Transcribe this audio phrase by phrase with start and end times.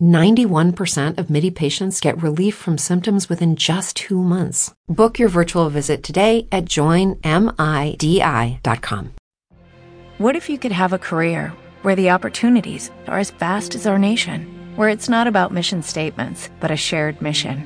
[0.00, 4.74] 91% of MIDI patients get relief from symptoms within just two months.
[4.88, 7.20] Book your virtual visit today at joinmidi.com.
[10.18, 13.98] What if you could have a career where the opportunities are as vast as our
[13.98, 17.64] nation, where it's not about mission statements, but a shared mission?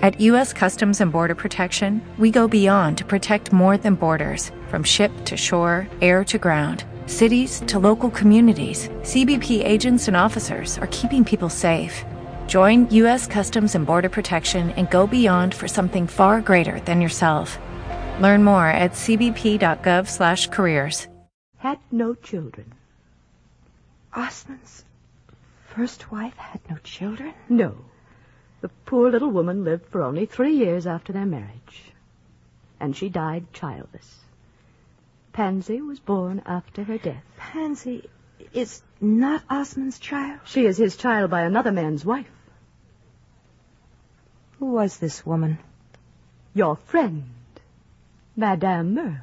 [0.00, 0.52] At U.S.
[0.52, 5.36] Customs and Border Protection, we go beyond to protect more than borders from ship to
[5.36, 11.48] shore, air to ground cities to local communities, CBP agents and officers are keeping people
[11.48, 12.04] safe.
[12.46, 13.26] Join U.S.
[13.26, 17.58] Customs and Border Protection and go beyond for something far greater than yourself.
[18.20, 21.08] Learn more at cbp.gov/careers.
[21.58, 22.72] Had no children.
[24.14, 24.84] Osmond's
[25.66, 27.34] first wife had no children?
[27.48, 27.74] No.
[28.60, 31.92] The poor little woman lived for only three years after their marriage.
[32.80, 34.20] And she died childless.
[35.38, 37.22] Pansy was born after her death.
[37.36, 38.10] Pansy
[38.52, 40.40] is not Osmond's child?
[40.44, 42.26] She is his child by another man's wife.
[44.58, 45.60] Who was this woman?
[46.54, 47.22] Your friend,
[48.34, 49.14] Madame Merle.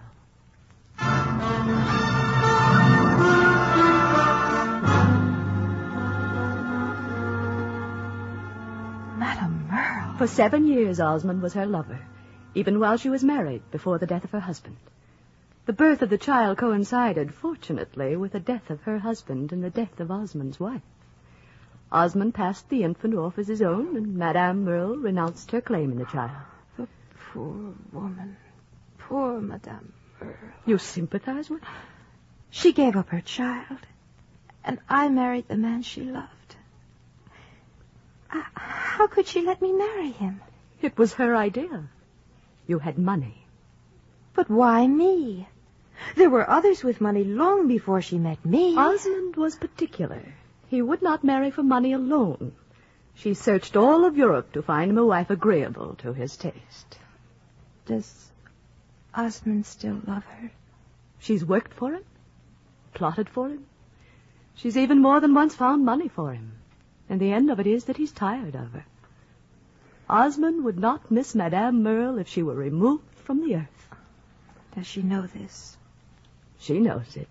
[9.17, 10.17] Madame Merle?
[10.17, 11.99] For seven years, Osmond was her lover,
[12.53, 14.77] even while she was married before the death of her husband.
[15.65, 19.71] The birth of the child coincided, fortunately, with the death of her husband and the
[19.71, 20.83] death of Osmond's wife.
[21.91, 25.97] Osmond passed the infant off as his own, and Madame Merle renounced her claim in
[25.97, 26.37] the child.
[26.77, 26.87] The
[27.33, 28.37] poor woman.
[28.99, 30.35] Poor Madame Merle.
[30.67, 31.81] You sympathize with her?
[32.51, 33.79] She gave up her child,
[34.63, 36.55] and I married the man she loved.
[38.31, 40.41] Uh, how could she let me marry him?
[40.81, 41.89] It was her idea.
[42.67, 43.47] You had money.
[44.35, 45.47] But why me?
[46.15, 48.77] There were others with money long before she met me.
[48.77, 50.21] Osmond was particular.
[50.67, 52.53] He would not marry for money alone.
[53.15, 56.99] She searched all of Europe to find him a wife agreeable to his taste.
[57.85, 58.31] Does
[59.13, 60.51] Osmond still love her?
[61.19, 62.03] She's worked for him,
[62.93, 63.65] plotted for him.
[64.55, 66.53] She's even more than once found money for him.
[67.09, 68.85] And the end of it is that he's tired of her.
[70.09, 73.89] Osmond would not miss Madame Merle if she were removed from the earth.
[74.75, 75.77] Does she know this?
[76.59, 77.27] She knows it.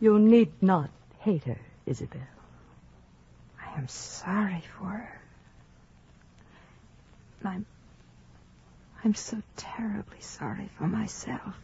[0.00, 2.22] You need not hate her, Isabel.
[3.60, 5.20] I am sorry for her.
[7.44, 7.66] I'm.
[9.04, 11.56] I'm so terribly sorry for myself.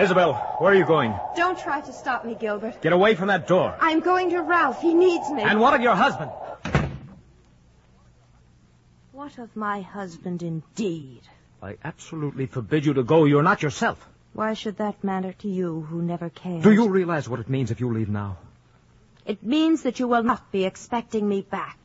[0.00, 1.14] Isabel, where are you going?
[1.36, 2.80] Don't try to stop me, Gilbert.
[2.80, 3.76] Get away from that door.
[3.80, 4.80] I'm going to Ralph.
[4.80, 5.42] He needs me.
[5.42, 6.30] And what of your husband?
[9.12, 11.20] What of my husband, indeed?
[11.62, 13.26] I absolutely forbid you to go.
[13.26, 14.08] You're not yourself.
[14.32, 16.62] Why should that matter to you who never cared?
[16.62, 18.38] Do you realize what it means if you leave now?
[19.26, 21.76] It means that you will not be expecting me back.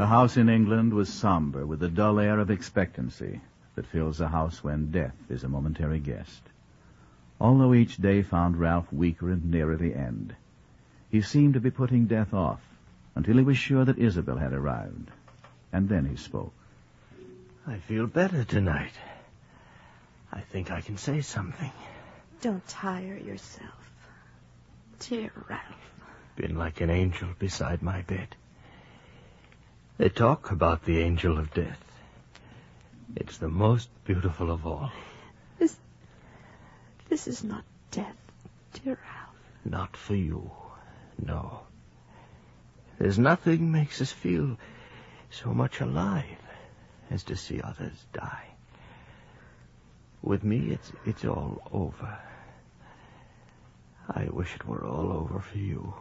[0.00, 3.42] The house in England was somber with the dull air of expectancy
[3.74, 6.40] that fills a house when death is a momentary guest.
[7.38, 10.34] Although each day found Ralph weaker and nearer the end,
[11.10, 12.62] he seemed to be putting death off
[13.14, 15.10] until he was sure that Isabel had arrived.
[15.70, 16.54] And then he spoke.
[17.66, 18.94] I feel better tonight.
[20.32, 21.72] I think I can say something.
[22.40, 23.90] Don't tire yourself.
[25.00, 25.92] Dear Ralph.
[26.36, 28.34] Been like an angel beside my bed.
[30.00, 31.84] They talk about the angel of death.
[33.16, 34.90] It's the most beautiful of all.
[35.58, 35.76] This.
[37.10, 38.16] This is not death,
[38.72, 39.36] dear Ralph.
[39.62, 40.50] Not for you.
[41.22, 41.60] No.
[42.98, 44.56] There's nothing makes us feel
[45.28, 46.40] so much alive
[47.10, 48.46] as to see others die.
[50.22, 52.18] With me, it's it's all over.
[54.08, 55.92] I wish it were all over for you.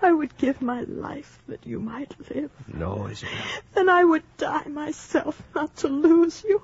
[0.00, 2.50] I would give my life that you might live.
[2.72, 3.32] No, Isabel.
[3.74, 6.62] Then I would die myself not to lose you.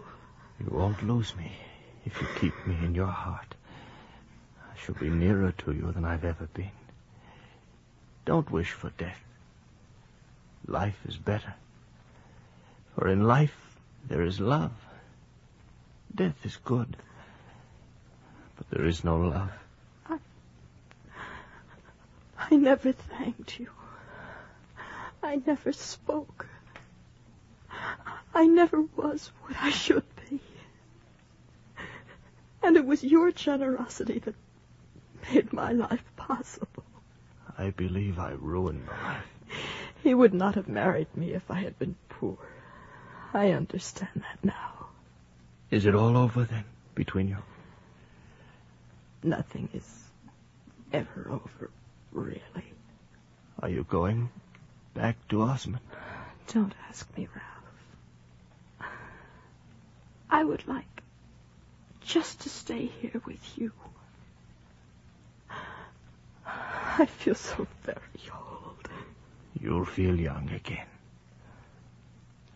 [0.61, 1.53] You won't lose me
[2.05, 3.55] if you keep me in your heart.
[4.63, 6.71] I shall be nearer to you than I've ever been.
[8.25, 9.23] Don't wish for death.
[10.67, 11.55] Life is better.
[12.95, 13.55] For in life
[14.09, 14.73] there is love.
[16.15, 16.97] Death is good.
[18.57, 19.51] But there is no love.
[22.55, 23.69] I never thanked you.
[25.25, 26.47] I never spoke.
[28.33, 30.39] I never was what I should be.
[32.63, 34.37] And it was your generosity that
[35.33, 36.85] made my life possible.
[37.59, 39.25] I believe I ruined my life.
[40.05, 42.39] He would not have married me if I had been poor.
[43.33, 44.91] I understand that now.
[45.73, 46.65] Is it all over then,
[46.95, 47.39] between you?
[49.25, 50.05] Nothing is
[50.93, 51.71] ever over,
[52.15, 52.41] really.
[53.61, 54.31] Are you going
[54.95, 55.83] back to Osmond?
[56.49, 58.91] Don't ask me, Ralph.
[60.31, 61.03] I would like
[62.01, 63.73] just to stay here with you.
[66.47, 67.99] I feel so very
[68.33, 68.89] old.
[69.61, 70.87] You'll feel young again.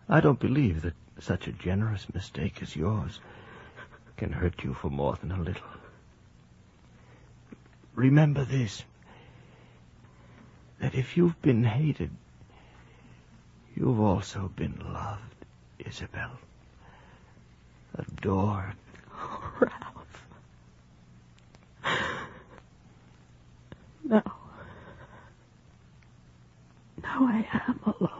[0.08, 3.20] I don't believe that such a generous mistake as yours
[4.16, 5.66] can hurt you for more than a little.
[7.94, 8.84] Remember this
[10.80, 12.10] that if you've been hated,
[13.74, 15.44] you've also been loved,
[15.78, 16.38] Isabel.
[17.94, 18.74] Adored.
[19.60, 20.26] Ralph.
[24.04, 24.22] Now.
[27.02, 28.17] Now I am alone.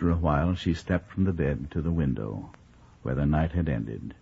[0.00, 2.52] After a while, she stepped from the bed to the window,
[3.02, 4.14] where the night had ended,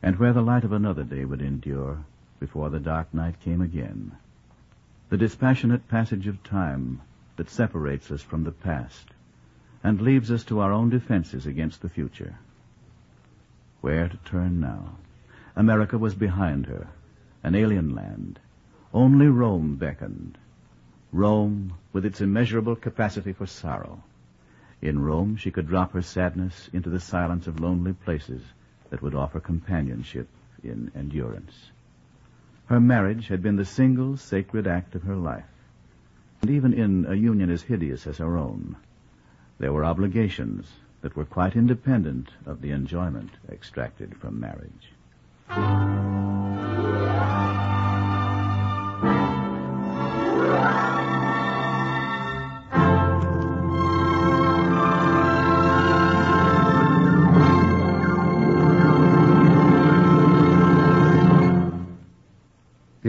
[0.00, 2.04] and where the light of another day would endure
[2.38, 4.12] before the dark night came again.
[5.08, 7.00] The dispassionate passage of time
[7.34, 9.10] that separates us from the past
[9.82, 12.36] and leaves us to our own defenses against the future.
[13.80, 14.98] Where to turn now?
[15.56, 16.86] America was behind her,
[17.42, 18.38] an alien land.
[18.94, 20.38] Only Rome beckoned.
[21.10, 24.04] Rome with its immeasurable capacity for sorrow.
[24.80, 28.42] In Rome, she could drop her sadness into the silence of lonely places
[28.90, 30.28] that would offer companionship
[30.62, 31.70] in endurance.
[32.66, 35.48] Her marriage had been the single sacred act of her life.
[36.42, 38.76] And even in a union as hideous as her own,
[39.58, 40.70] there were obligations
[41.00, 44.92] that were quite independent of the enjoyment extracted from marriage.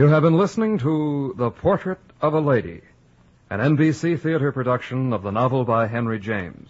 [0.10, 2.82] Have been listening to The Portrait of a Lady,
[3.52, 6.68] an NBC theater production of the novel by Henry James.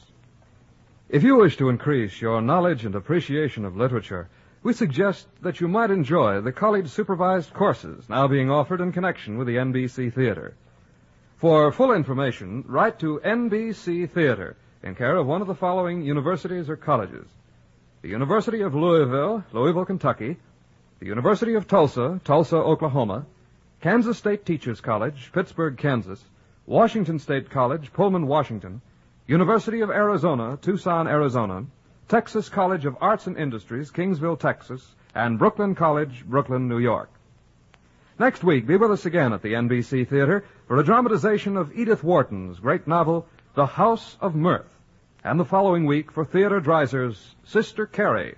[1.07, 4.27] If you wish to increase your knowledge and appreciation of literature,
[4.61, 9.37] we suggest that you might enjoy the college supervised courses now being offered in connection
[9.37, 10.53] with the NBC Theater.
[11.37, 16.69] For full information, write to NBC Theater in care of one of the following universities
[16.69, 17.27] or colleges
[18.01, 20.37] the University of Louisville, Louisville, Kentucky,
[20.99, 23.25] the University of Tulsa, Tulsa, Oklahoma,
[23.81, 26.23] Kansas State Teachers College, Pittsburg, Kansas,
[26.65, 28.81] Washington State College, Pullman, Washington,
[29.25, 31.65] University of Arizona, Tucson, Arizona,
[32.09, 37.09] Texas College of Arts and Industries, Kingsville, Texas, and Brooklyn College, Brooklyn, New York.
[38.19, 42.03] Next week, be with us again at the NBC Theater for a dramatization of Edith
[42.03, 44.75] Wharton's great novel, The House of Mirth,
[45.23, 48.35] and the following week for Theodore Dreiser's Sister Carrie.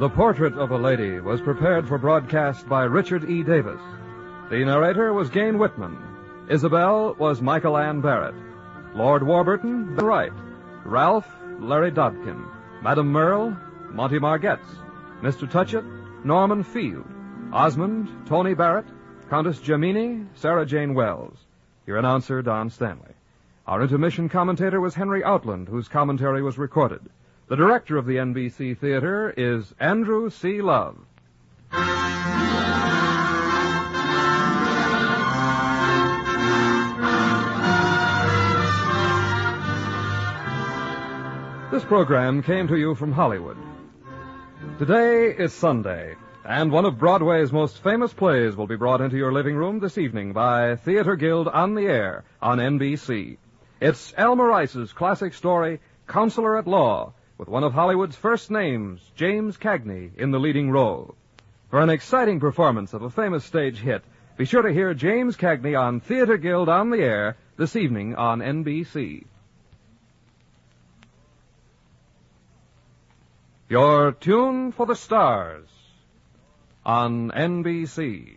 [0.00, 3.42] The Portrait of a Lady was prepared for broadcast by Richard E.
[3.42, 3.82] Davis.
[4.48, 5.98] The narrator was Gayne Whitman.
[6.48, 8.34] Isabel was Michael Ann Barrett.
[8.94, 10.32] Lord Warburton, Ben Wright.
[10.86, 11.28] Ralph,
[11.58, 12.42] Larry Dobkin.
[12.80, 13.54] Madame Merle,
[13.90, 14.64] Monty Margetts.
[15.20, 15.46] Mr.
[15.46, 15.84] Touchett,
[16.24, 17.04] Norman Field.
[17.52, 18.86] Osmond, Tony Barrett.
[19.28, 21.36] Countess Gemini, Sarah Jane Wells.
[21.86, 23.12] Your announcer, Don Stanley.
[23.66, 27.02] Our intermission commentator was Henry Outland, whose commentary was recorded.
[27.50, 30.62] The director of the NBC Theater is Andrew C.
[30.62, 30.96] Love.
[41.72, 43.56] This program came to you from Hollywood.
[44.78, 46.14] Today is Sunday,
[46.44, 49.98] and one of Broadway's most famous plays will be brought into your living room this
[49.98, 53.38] evening by Theater Guild on the Air on NBC.
[53.80, 59.56] It's Elmer Rice's classic story, Counselor at Law, with one of Hollywood's first names, James
[59.56, 61.14] Cagney, in the leading role.
[61.70, 64.04] For an exciting performance of a famous stage hit,
[64.36, 68.40] be sure to hear James Cagney on Theater Guild on the Air this evening on
[68.40, 69.24] NBC.
[73.70, 75.68] Your tune for the stars
[76.84, 78.36] on NBC.